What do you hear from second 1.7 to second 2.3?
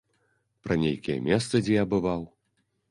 я бываў.